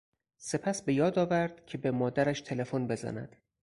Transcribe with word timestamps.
سپس 0.37 0.81
به 0.81 0.93
یاد 0.93 1.19
آورد 1.19 1.65
که 1.65 1.77
به 1.77 1.91
مادرش 1.91 2.41
تلفن 2.41 2.87
بزند. 2.87 3.35